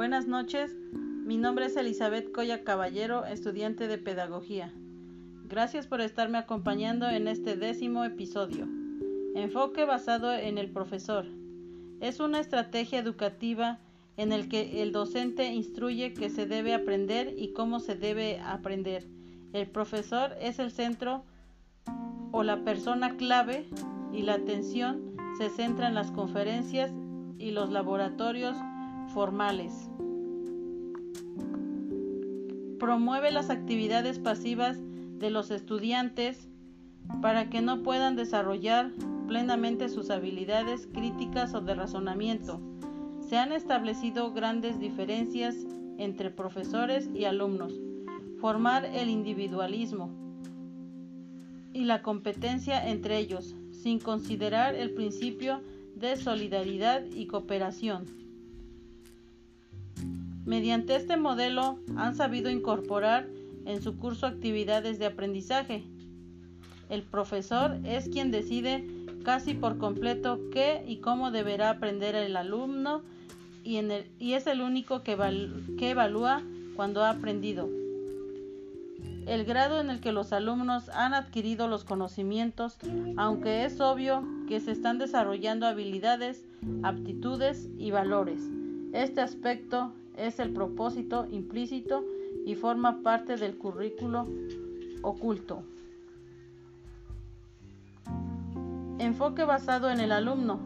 [0.00, 4.72] Buenas noches, mi nombre es Elizabeth Coya Caballero, estudiante de Pedagogía.
[5.44, 8.66] Gracias por estarme acompañando en este décimo episodio.
[9.34, 11.26] Enfoque basado en el profesor.
[12.00, 13.78] Es una estrategia educativa
[14.16, 19.06] en el que el docente instruye qué se debe aprender y cómo se debe aprender.
[19.52, 21.24] El profesor es el centro
[22.32, 23.68] o la persona clave
[24.14, 26.90] y la atención se centra en las conferencias
[27.36, 28.56] y los laboratorios
[29.10, 29.90] formales.
[32.78, 34.78] Promueve las actividades pasivas
[35.18, 36.48] de los estudiantes
[37.20, 38.92] para que no puedan desarrollar
[39.28, 42.60] plenamente sus habilidades críticas o de razonamiento.
[43.20, 45.54] Se han establecido grandes diferencias
[45.98, 47.74] entre profesores y alumnos.
[48.40, 50.10] Formar el individualismo
[51.72, 55.60] y la competencia entre ellos, sin considerar el principio
[55.94, 58.19] de solidaridad y cooperación.
[60.50, 63.28] Mediante este modelo han sabido incorporar
[63.66, 65.84] en su curso actividades de aprendizaje.
[66.88, 68.84] El profesor es quien decide
[69.22, 73.02] casi por completo qué y cómo deberá aprender el alumno
[73.62, 73.78] y,
[74.32, 75.12] es el único que
[75.78, 76.42] evalúa
[76.74, 77.68] cuando ha aprendido.
[79.26, 82.76] El grado en el que los alumnos han adquirido los conocimientos,
[83.16, 86.44] aunque es obvio que se están desarrollando habilidades,
[86.82, 88.42] aptitudes y valores.
[88.92, 89.92] Este aspecto
[90.26, 92.04] es el propósito implícito
[92.46, 94.26] y forma parte del currículo
[95.02, 95.62] oculto.
[98.98, 100.60] Enfoque basado en el alumno.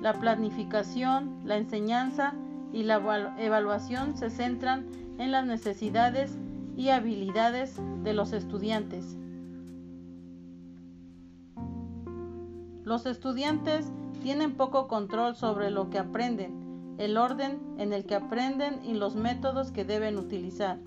[0.00, 2.34] La planificación, la enseñanza
[2.72, 4.86] y la evaluación se centran
[5.18, 6.38] en las necesidades
[6.76, 9.16] y habilidades de los estudiantes.
[12.84, 13.90] Los estudiantes
[14.22, 16.67] tienen poco control sobre lo que aprenden
[16.98, 20.78] el orden en el que aprenden y los métodos que deben utilizar.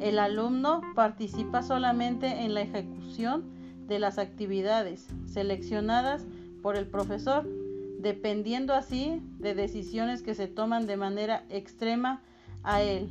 [0.00, 3.44] El alumno participa solamente en la ejecución
[3.88, 6.24] de las actividades seleccionadas
[6.62, 7.46] por el profesor,
[7.98, 12.22] dependiendo así de decisiones que se toman de manera extrema
[12.62, 13.10] a él.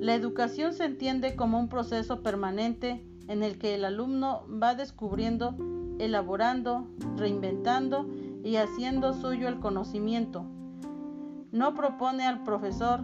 [0.00, 5.56] La educación se entiende como un proceso permanente en el que el alumno va descubriendo,
[5.98, 6.86] elaborando,
[7.16, 8.06] reinventando
[8.44, 10.44] y haciendo suyo el conocimiento.
[11.50, 13.00] No propone al profesor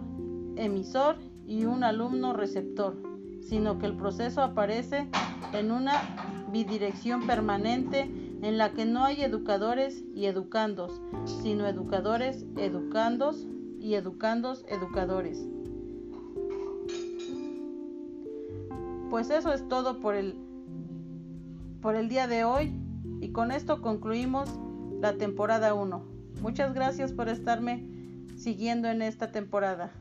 [0.55, 2.95] emisor y un alumno receptor,
[3.41, 5.09] sino que el proceso aparece
[5.51, 5.93] en una
[6.51, 8.01] bidirección permanente
[8.43, 13.47] en la que no hay educadores y educandos, sino educadores, educandos
[13.79, 15.43] y educandos, educadores.
[19.09, 20.37] Pues eso es todo por el,
[21.81, 22.73] por el día de hoy
[23.19, 24.49] y con esto concluimos
[25.01, 26.05] la temporada 1.
[26.41, 27.83] Muchas gracias por estarme
[28.37, 29.91] siguiendo en esta temporada.